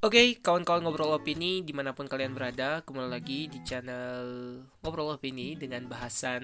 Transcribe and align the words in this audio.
Oke, 0.00 0.40
kawan-kawan 0.40 0.80
ngobrol 0.80 1.12
opini 1.12 1.60
di 1.60 1.76
mana 1.76 1.92
pun 1.92 2.08
kalian 2.08 2.32
berada, 2.32 2.80
kembali 2.88 3.20
lagi 3.20 3.52
di 3.52 3.60
channel 3.60 4.24
ngobrol 4.80 5.12
opini 5.12 5.60
dengan 5.60 5.84
bahasan 5.92 6.40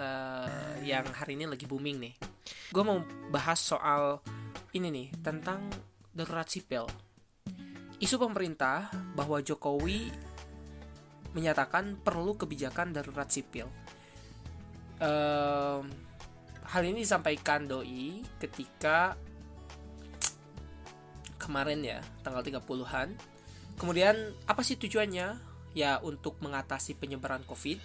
uh, 0.00 0.80
yang 0.80 1.04
hari 1.12 1.36
ini 1.36 1.44
lagi 1.44 1.68
booming 1.68 2.00
nih. 2.00 2.16
Gue 2.72 2.80
mau 2.80 3.04
bahas 3.28 3.60
soal 3.60 4.24
ini 4.72 4.88
nih 4.88 5.08
tentang 5.20 5.68
darurat 6.16 6.48
sipil. 6.48 6.88
Isu 8.00 8.16
pemerintah 8.16 8.88
bahwa 9.12 9.44
Jokowi 9.44 10.08
menyatakan 11.36 12.00
perlu 12.00 12.40
kebijakan 12.40 12.96
darurat 12.96 13.28
sipil. 13.28 13.68
Uh, 14.96 15.84
hal 16.72 16.82
ini 16.88 17.04
disampaikan 17.04 17.68
doi 17.68 18.24
ketika 18.40 19.12
kemarin 21.42 21.82
ya 21.82 21.98
tanggal 22.22 22.46
30-an 22.46 23.18
kemudian 23.82 24.14
apa 24.46 24.62
sih 24.62 24.76
tujuannya? 24.76 25.50
Ya 25.72 25.96
untuk 26.04 26.36
mengatasi 26.44 27.00
penyebaran 27.00 27.40
covid. 27.48 27.80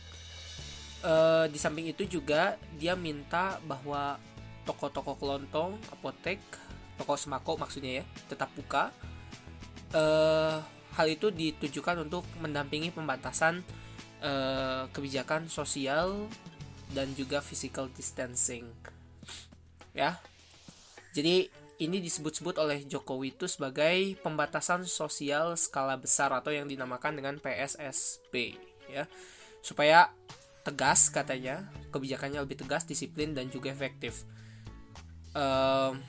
E, 1.01 1.13
di 1.47 1.57
samping 1.57 1.87
itu 1.87 2.03
juga 2.19 2.59
dia 2.75 2.99
minta 2.99 3.63
bahwa 3.63 4.19
toko-toko 4.67 5.15
kelontong 5.15 5.79
apotek 5.95 6.43
toko 6.99 7.15
sembako 7.15 7.63
maksudnya 7.63 8.03
ya 8.03 8.05
tetap 8.27 8.51
buka. 8.53 8.91
E, 9.95 10.03
hal 10.93 11.07
itu 11.07 11.31
ditujukan 11.31 12.03
untuk 12.03 12.27
mendampingi 12.43 12.91
pembatasan 12.91 13.63
e, 14.19 14.31
kebijakan 14.91 15.47
sosial 15.47 16.27
dan 16.91 17.15
juga 17.15 17.39
physical 17.39 17.87
distancing. 17.95 18.67
Ya. 19.95 20.19
Jadi 21.15 21.49
ini 21.77 22.01
disebut-sebut 22.01 22.57
oleh 22.57 22.81
Jokowi 22.89 23.37
itu 23.37 23.45
sebagai 23.45 24.17
pembatasan 24.25 24.89
sosial 24.89 25.53
skala 25.53 25.93
besar 25.97 26.33
atau 26.33 26.49
yang 26.49 26.65
dinamakan 26.65 27.13
dengan 27.17 27.37
PSSB 27.37 28.57
ya. 28.89 29.05
Supaya 29.61 30.09
tegas 30.65 31.13
katanya, 31.13 31.69
kebijakannya 31.93 32.41
lebih 32.43 32.65
tegas, 32.65 32.83
disiplin 32.83 33.37
dan 33.37 33.47
juga 33.53 33.69
efektif. 33.69 34.25
Um, 35.37 36.01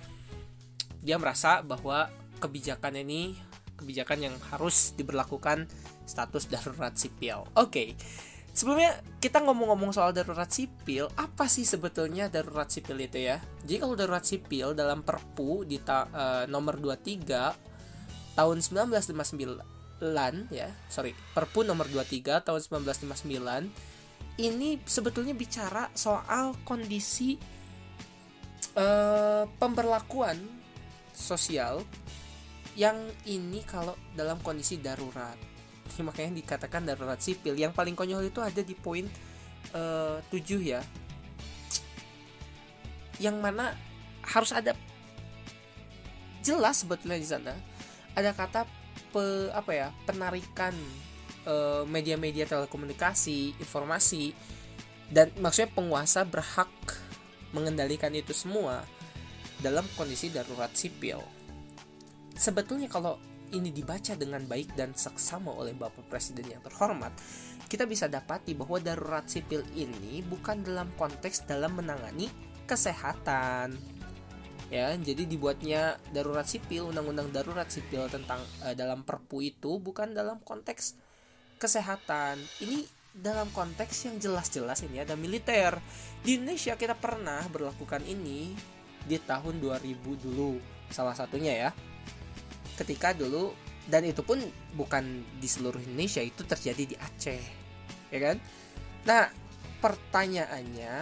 dia 1.05 1.21
merasa 1.21 1.61
bahwa 1.61 2.09
kebijakan 2.41 3.05
ini 3.05 3.37
kebijakan 3.79 4.19
yang 4.19 4.37
harus 4.51 4.97
diberlakukan 4.99 5.71
status 6.09 6.51
darurat 6.51 6.97
sipil. 6.99 7.47
Oke. 7.55 7.69
Okay. 7.71 7.89
Sebelumnya 8.59 8.99
kita 9.23 9.39
ngomong-ngomong 9.39 9.95
soal 9.95 10.11
darurat 10.11 10.51
sipil, 10.51 11.07
apa 11.15 11.47
sih 11.47 11.63
sebetulnya 11.63 12.27
darurat 12.27 12.67
sipil 12.67 12.99
itu 12.99 13.23
ya? 13.31 13.39
Jadi 13.63 13.79
kalau 13.79 13.95
darurat 13.95 14.27
sipil 14.27 14.75
dalam 14.75 15.07
Perpu 15.07 15.63
di 15.63 15.79
ta, 15.79 16.11
uh, 16.11 16.43
nomor 16.51 16.75
23 16.75 18.35
tahun 18.35 18.59
1959 18.59 19.63
ya, 20.51 20.75
sorry, 20.91 21.15
Perpu 21.15 21.63
nomor 21.63 21.87
23 21.87 22.43
tahun 22.43 22.59
1959 22.99 24.43
ini 24.43 24.83
sebetulnya 24.83 25.39
bicara 25.39 25.95
soal 25.95 26.59
kondisi 26.67 27.39
uh, 28.75 29.47
pemberlakuan 29.55 30.35
sosial 31.15 31.87
yang 32.75 32.99
ini 33.23 33.63
kalau 33.63 33.95
dalam 34.19 34.43
kondisi 34.43 34.83
darurat 34.83 35.58
makanya 36.07 36.39
dikatakan 36.39 36.87
darurat 36.87 37.21
sipil. 37.21 37.55
Yang 37.57 37.73
paling 37.75 37.95
konyol 37.97 38.29
itu 38.29 38.41
ada 38.43 38.61
di 38.61 38.75
poin 38.77 39.09
uh, 39.75 40.21
eh, 40.33 40.43
7 40.43 40.61
ya. 40.63 40.81
Yang 43.19 43.37
mana 43.43 43.75
harus 44.23 44.55
ada 44.55 44.77
jelas 46.43 46.81
sebetulnya 46.85 47.19
di 47.19 47.29
sana. 47.29 47.55
Ada 48.15 48.33
kata 48.35 48.67
pe, 49.13 49.51
apa 49.53 49.73
ya 49.75 49.89
penarikan 50.07 50.75
uh, 51.47 51.83
media-media 51.87 52.47
telekomunikasi 52.47 53.59
informasi 53.59 54.33
dan 55.09 55.33
maksudnya 55.41 55.73
penguasa 55.73 56.25
berhak 56.25 56.69
mengendalikan 57.57 58.13
itu 58.13 58.37
semua 58.37 58.85
dalam 59.65 59.85
kondisi 59.97 60.29
darurat 60.29 60.71
sipil. 60.77 61.19
Sebetulnya 62.39 62.87
kalau 62.87 63.19
ini 63.53 63.73
dibaca 63.73 64.15
dengan 64.15 64.45
baik 64.45 64.77
dan 64.77 64.93
seksama 64.93 65.53
oleh 65.53 65.73
Bapak 65.73 66.09
Presiden 66.09 66.49
yang 66.49 66.63
terhormat, 66.65 67.13
kita 67.69 67.85
bisa 67.85 68.09
dapati 68.09 68.57
bahwa 68.57 68.81
darurat 68.81 69.29
sipil 69.29 69.61
ini 69.77 70.25
bukan 70.25 70.65
dalam 70.65 70.89
konteks 70.97 71.45
dalam 71.45 71.77
menangani 71.77 72.33
kesehatan. 72.65 73.77
Ya, 74.69 74.93
jadi 74.93 75.25
dibuatnya 75.25 75.97
darurat 76.13 76.45
sipil, 76.45 76.93
undang-undang 76.93 77.33
darurat 77.33 77.69
sipil 77.73 78.05
tentang 78.13 78.41
uh, 78.61 78.77
dalam 78.77 79.01
Perpu 79.01 79.41
itu 79.41 79.81
bukan 79.81 80.13
dalam 80.13 80.41
konteks 80.45 80.97
kesehatan. 81.57 82.37
Ini 82.61 82.85
dalam 83.17 83.49
konteks 83.51 84.13
yang 84.13 84.21
jelas-jelas 84.21 84.85
ini 84.85 85.01
ada 85.01 85.17
militer. 85.17 85.81
Di 86.21 86.37
Indonesia 86.37 86.77
kita 86.77 86.93
pernah 86.93 87.41
berlakukan 87.49 88.05
ini 88.05 88.53
di 89.09 89.17
tahun 89.17 89.61
2000 89.65 90.25
dulu. 90.25 90.61
Salah 90.93 91.17
satunya 91.17 91.53
ya 91.57 91.71
ketika 92.79 93.11
dulu 93.11 93.51
dan 93.91 94.07
itu 94.07 94.23
pun 94.23 94.39
bukan 94.79 95.27
di 95.41 95.49
seluruh 95.51 95.83
Indonesia 95.83 96.23
itu 96.23 96.47
terjadi 96.47 96.83
di 96.95 96.97
Aceh 96.97 97.43
ya 98.15 98.19
kan? 98.23 98.37
Nah 99.05 99.27
pertanyaannya 99.83 100.95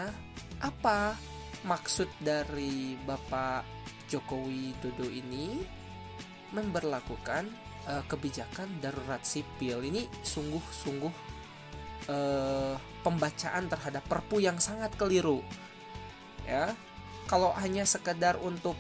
apa 0.65 1.19
maksud 1.69 2.09
dari 2.23 2.97
Bapak 3.05 3.67
Jokowi 4.09 4.73
Dodo 4.81 5.05
ini 5.11 5.61
memberlakukan 6.55 7.45
uh, 7.91 8.03
kebijakan 8.09 8.81
darurat 8.81 9.21
sipil? 9.27 9.83
Ini 9.83 10.07
sungguh-sungguh 10.23 11.15
uh, 12.09 12.75
pembacaan 13.03 13.67
terhadap 13.67 14.07
Perpu 14.07 14.41
yang 14.41 14.63
sangat 14.63 14.95
keliru 14.95 15.43
ya. 16.47 16.73
Kalau 17.27 17.51
hanya 17.59 17.83
sekedar 17.83 18.39
untuk 18.39 18.79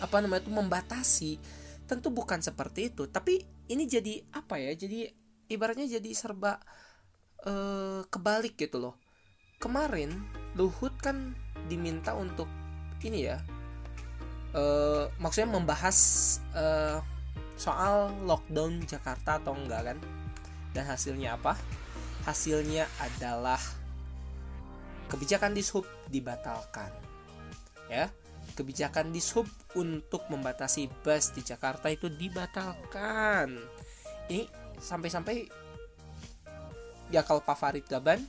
apa 0.00 0.16
namanya 0.20 0.48
itu 0.48 0.52
membatasi 0.52 1.32
tentu 1.84 2.08
bukan 2.10 2.40
seperti 2.40 2.92
itu. 2.92 3.06
Tapi 3.06 3.44
ini 3.70 3.84
jadi 3.86 4.24
apa 4.34 4.58
ya 4.58 4.72
jadi 4.74 5.12
ibaratnya 5.50 5.86
jadi 6.00 6.10
serba 6.16 6.58
uh, 7.46 8.02
kebalik 8.08 8.56
gitu 8.56 8.80
loh. 8.80 8.94
Kemarin 9.60 10.10
Luhut 10.56 10.96
kan 10.98 11.36
diminta 11.68 12.16
untuk 12.16 12.48
ini 13.04 13.28
ya 13.28 13.38
uh, 14.56 15.06
maksudnya 15.22 15.52
membahas 15.52 15.98
uh, 16.56 16.98
soal 17.60 18.10
lockdown 18.24 18.82
Jakarta 18.88 19.36
atau 19.36 19.52
enggak 19.52 19.94
kan? 19.94 19.98
Dan 20.72 20.84
hasilnya 20.86 21.36
apa? 21.36 21.58
Hasilnya 22.24 22.86
adalah 23.00 23.58
kebijakan 25.10 25.52
dishub 25.52 25.82
dibatalkan 26.06 26.94
ya 27.90 28.06
kebijakan 28.54 29.14
dishub 29.14 29.46
untuk 29.78 30.26
membatasi 30.28 30.90
bus 31.02 31.32
di 31.34 31.42
Jakarta 31.42 31.88
itu 31.90 32.10
dibatalkan. 32.10 33.56
Ini 34.30 34.46
sampai-sampai 34.78 35.36
ya 37.10 37.26
kalau 37.26 37.42
Pak 37.42 37.56
Farid 37.58 37.86
Gaban 37.90 38.22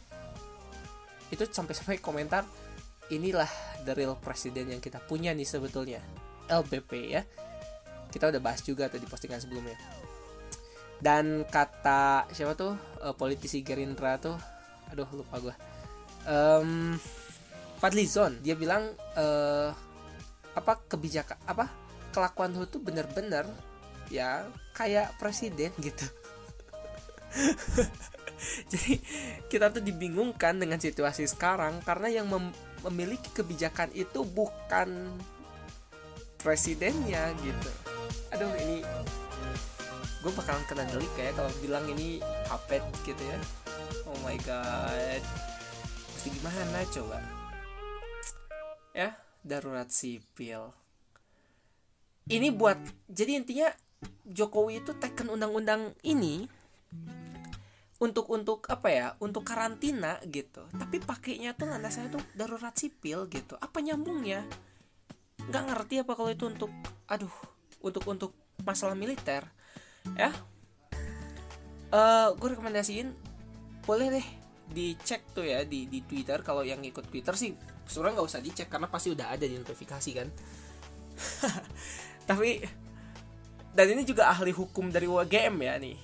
itu 1.32 1.44
sampai-sampai 1.48 2.02
komentar 2.02 2.44
inilah 3.14 3.48
the 3.88 3.94
real 3.96 4.18
presiden 4.20 4.72
yang 4.72 4.82
kita 4.84 5.00
punya 5.04 5.32
nih 5.32 5.48
sebetulnya 5.48 6.02
LBP 6.50 6.92
ya. 7.12 7.22
Kita 8.12 8.28
udah 8.28 8.42
bahas 8.44 8.60
juga 8.62 8.92
tadi 8.92 9.08
postingan 9.08 9.40
sebelumnya. 9.40 9.80
Dan 11.02 11.48
kata 11.48 12.30
siapa 12.30 12.54
tuh? 12.54 12.76
Uh, 13.02 13.16
politisi 13.16 13.64
Gerindra 13.66 14.20
tuh 14.22 14.36
aduh 14.92 15.08
lupa 15.16 15.40
gue 15.40 15.56
um, 16.28 17.00
Fadlizon 17.80 18.44
dia 18.44 18.54
bilang 18.60 18.92
uh, 19.16 19.72
apa 20.56 20.84
kebijakan 20.88 21.40
apa 21.48 21.72
kelakuan 22.12 22.52
lu 22.52 22.68
tuh 22.68 22.84
bener-bener 22.84 23.48
ya 24.12 24.44
kayak 24.76 25.16
presiden 25.16 25.72
gitu. 25.80 26.06
Jadi 28.72 29.00
kita 29.48 29.72
tuh 29.72 29.80
dibingungkan 29.80 30.60
dengan 30.60 30.82
situasi 30.82 31.24
sekarang 31.30 31.80
karena 31.86 32.10
yang 32.12 32.28
mem 32.28 32.52
memiliki 32.82 33.30
kebijakan 33.32 33.94
itu 33.94 34.26
bukan 34.26 35.14
presidennya 36.42 37.32
gitu. 37.46 37.72
Aduh 38.34 38.52
ini 38.58 38.82
gue 40.22 40.32
bakalan 40.34 40.66
kena 40.66 40.86
delik 40.90 41.10
kayak 41.14 41.38
kalau 41.38 41.54
bilang 41.62 41.86
ini 41.94 42.20
puppet 42.50 42.84
gitu 43.06 43.22
ya. 43.22 43.40
Oh 44.10 44.18
my 44.26 44.36
god. 44.44 45.22
Mesti 46.18 46.28
gimana 46.34 46.82
coba 46.90 47.41
darurat 49.42 49.90
sipil. 49.90 50.74
Ini 52.30 52.54
buat 52.54 52.78
jadi 53.10 53.42
intinya 53.42 53.68
Jokowi 54.26 54.82
itu 54.82 54.98
tekan 54.98 55.30
undang-undang 55.30 55.94
ini 56.02 56.50
untuk 58.02 58.34
untuk 58.34 58.66
apa 58.66 58.90
ya 58.90 59.08
untuk 59.22 59.46
karantina 59.46 60.18
gitu. 60.26 60.66
Tapi 60.74 60.98
pakainya 60.98 61.54
tuh 61.54 61.70
saya 61.94 62.10
tuh 62.10 62.22
darurat 62.34 62.74
sipil 62.74 63.30
gitu. 63.30 63.54
Apa 63.62 63.78
nyambungnya? 63.82 64.42
Nggak 65.46 65.64
ngerti 65.70 65.96
apa 66.02 66.18
kalau 66.18 66.34
itu 66.34 66.50
untuk 66.50 66.74
aduh 67.06 67.34
untuk 67.86 68.02
untuk 68.10 68.34
masalah 68.66 68.98
militer. 68.98 69.46
Ya? 70.18 70.34
Uh, 71.94 72.34
gue 72.40 72.58
rekomendasiin 72.58 73.14
boleh 73.86 74.08
deh 74.18 74.28
dicek 74.72 75.22
tuh 75.38 75.46
ya 75.46 75.62
di 75.62 75.86
di 75.86 76.02
Twitter. 76.02 76.42
Kalau 76.42 76.66
yang 76.66 76.82
ikut 76.82 77.06
Twitter 77.06 77.38
sih 77.38 77.54
sebenarnya 77.92 78.24
nggak 78.24 78.30
usah 78.32 78.40
dicek 78.40 78.72
karena 78.72 78.88
pasti 78.88 79.12
udah 79.12 79.28
ada 79.36 79.44
di 79.44 79.60
notifikasi 79.60 80.12
kan? 80.16 80.28
Tapi 82.30 82.50
dan 83.72 83.88
ini 83.92 84.08
juga 84.08 84.32
ahli 84.32 84.56
hukum 84.56 84.88
dari 84.88 85.08
UGM 85.12 85.56
ya 85.60 85.76
nih. 85.76 85.98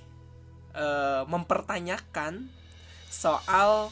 Uh, 0.78 1.25
mempertanyakan 1.25 2.54
soal 3.10 3.89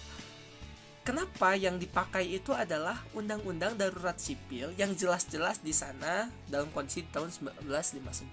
kenapa 1.02 1.58
yang 1.58 1.82
dipakai 1.82 2.38
itu 2.38 2.54
adalah 2.54 3.02
undang-undang 3.18 3.74
darurat 3.74 4.22
sipil 4.22 4.70
yang 4.78 4.94
jelas-jelas 4.94 5.66
di 5.66 5.74
sana 5.74 6.30
dalam 6.46 6.70
kondisi 6.70 7.02
tahun 7.10 7.34
1959 7.34 8.30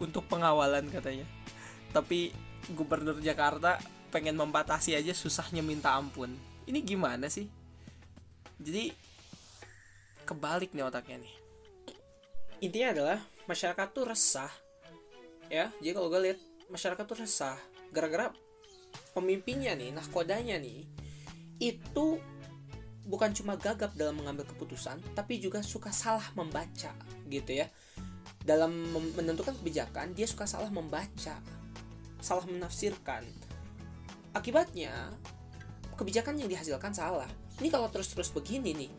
untuk 0.04 0.24
pengawalan 0.24 0.88
katanya. 0.88 1.28
Tapi 1.92 2.32
gubernur 2.72 3.20
Jakarta 3.20 3.76
pengen 4.08 4.40
membatasi 4.40 4.96
aja 4.96 5.12
susahnya 5.12 5.60
minta 5.60 5.92
ampun 5.92 6.47
ini 6.68 6.84
gimana 6.84 7.32
sih? 7.32 7.48
Jadi 8.60 8.92
kebalik 10.28 10.76
nih 10.76 10.84
otaknya 10.84 11.24
nih. 11.24 11.34
Intinya 12.60 12.88
adalah 12.92 13.18
masyarakat 13.48 13.88
tuh 13.96 14.04
resah 14.04 14.52
ya. 15.48 15.72
Jadi 15.80 15.92
kalau 15.96 16.12
gue 16.12 16.20
lihat 16.28 16.38
masyarakat 16.68 17.04
tuh 17.08 17.18
resah 17.24 17.56
gara-gara 17.88 18.28
pemimpinnya 19.16 19.72
nih 19.72 19.96
nahkodanya 19.96 20.60
nih 20.60 20.84
itu 21.58 22.20
bukan 23.08 23.32
cuma 23.32 23.56
gagap 23.56 23.96
dalam 23.96 24.20
mengambil 24.20 24.44
keputusan 24.44 25.00
tapi 25.16 25.40
juga 25.40 25.64
suka 25.64 25.88
salah 25.88 26.28
membaca 26.36 26.92
gitu 27.32 27.56
ya. 27.56 27.72
Dalam 28.44 28.72
menentukan 29.16 29.56
kebijakan 29.56 30.12
dia 30.12 30.28
suka 30.28 30.44
salah 30.44 30.68
membaca 30.68 31.40
salah 32.20 32.44
menafsirkan. 32.44 33.24
Akibatnya 34.36 35.16
kebijakan 35.98 36.38
yang 36.38 36.46
dihasilkan 36.46 36.94
salah. 36.94 37.26
Ini 37.58 37.68
kalau 37.74 37.90
terus-terus 37.90 38.30
begini 38.30 38.70
nih 38.70 38.90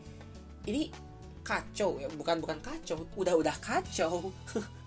ini 0.68 0.92
kacau 1.40 1.96
ya 1.96 2.06
bukan 2.12 2.36
bukan 2.44 2.60
kacau 2.60 3.08
udah 3.16 3.34
udah 3.34 3.56
kacau. 3.58 4.28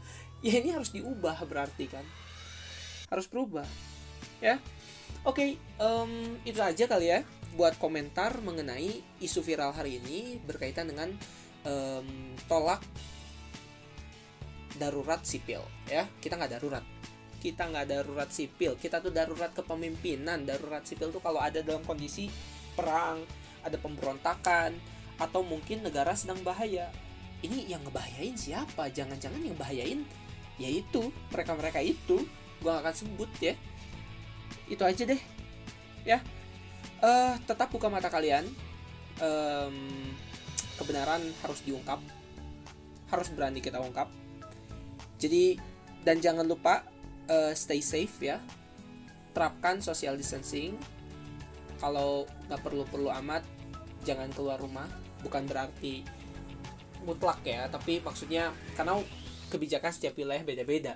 Ya 0.44 0.60
ini 0.60 0.75
harus 0.75 0.92
diubah 0.92 1.39
berarti 1.48 1.88
kan. 1.88 2.04
Harus 3.07 3.31
berubah 3.31 3.63
ya. 4.44 4.60
Oke, 5.24 5.56
okay, 5.56 5.80
um, 5.80 6.36
itu 6.44 6.60
aja 6.60 6.83
kali 6.83 7.15
ya 7.15 7.24
buat 7.56 7.80
komentar 7.80 8.44
mengenai 8.44 9.00
isu 9.24 9.39
viral 9.39 9.71
hari 9.71 10.04
ini 10.04 10.44
berkaitan 10.44 10.92
dengan 10.92 11.15
um, 11.63 12.36
tolak 12.51 12.83
darurat 14.75 15.24
sipil 15.24 15.63
ya. 15.88 16.04
Kita 16.19 16.36
nggak 16.36 16.60
darurat, 16.60 16.83
kita 17.43 17.67
nggak 17.67 17.91
darurat 17.91 18.31
sipil, 18.31 18.79
kita 18.79 19.03
tuh 19.03 19.11
darurat 19.11 19.51
kepemimpinan. 19.51 20.47
Darurat 20.47 20.87
sipil 20.87 21.11
tuh 21.11 21.19
kalau 21.19 21.43
ada 21.43 21.59
dalam 21.59 21.83
kondisi 21.83 22.31
perang, 22.71 23.19
ada 23.67 23.75
pemberontakan, 23.75 24.71
atau 25.19 25.43
mungkin 25.43 25.83
negara 25.83 26.15
sedang 26.15 26.39
bahaya. 26.47 26.87
Ini 27.43 27.67
yang 27.67 27.83
ngebahayain 27.83 28.39
siapa? 28.39 28.87
Jangan-jangan 28.87 29.43
yang 29.43 29.59
bahayain 29.59 30.07
yaitu 30.55 31.11
mereka-mereka 31.35 31.83
itu. 31.83 32.23
Gua 32.63 32.79
akan 32.79 32.95
sebut 32.95 33.27
ya 33.43 33.59
itu 34.67 34.83
aja 34.83 35.03
deh 35.03 35.21
ya 36.03 36.19
uh, 37.03 37.35
tetap 37.43 37.71
buka 37.71 37.91
mata 37.91 38.07
kalian 38.07 38.47
um, 39.19 39.77
kebenaran 40.79 41.21
harus 41.43 41.59
diungkap 41.63 41.99
harus 43.11 43.27
berani 43.31 43.59
kita 43.59 43.79
ungkap 43.79 44.07
jadi 45.19 45.59
dan 46.03 46.19
jangan 46.19 46.47
lupa 46.47 46.83
uh, 47.29 47.53
stay 47.55 47.79
safe 47.83 48.15
ya. 48.23 48.39
Terapkan 49.33 49.79
social 49.79 50.15
distancing. 50.17 50.77
Kalau 51.79 52.23
nggak 52.47 52.61
perlu-perlu 52.63 53.11
amat 53.23 53.43
jangan 54.07 54.31
keluar 54.31 54.59
rumah. 54.59 54.87
Bukan 55.23 55.47
berarti 55.47 56.03
mutlak 57.03 57.43
ya 57.43 57.67
tapi 57.67 57.99
maksudnya 57.99 58.55
karena 58.79 58.95
kebijakan 59.51 59.91
setiap 59.91 60.15
wilayah 60.15 60.43
beda-beda. 60.43 60.95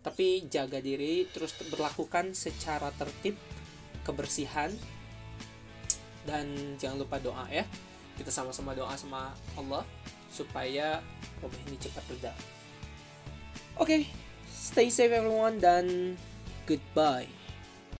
Tapi 0.00 0.48
jaga 0.48 0.80
diri 0.80 1.28
terus 1.28 1.52
berlakukan 1.68 2.32
secara 2.32 2.88
tertib 2.96 3.36
kebersihan. 4.02 4.72
Dan 6.20 6.76
jangan 6.76 7.00
lupa 7.00 7.16
doa 7.16 7.48
ya. 7.48 7.64
Kita 8.16 8.28
sama-sama 8.28 8.76
doa 8.76 8.92
sama 8.96 9.32
Allah 9.56 9.84
supaya 10.30 11.00
wabah 11.42 11.60
ini 11.68 11.76
cepat 11.80 12.04
reda. 12.12 12.32
Oke 13.80 13.84
okay, 13.84 14.02
stay 14.60 14.92
safe 14.92 15.16
everyone. 15.16 15.56
Dan 15.56 16.20
goodbye 16.68 17.39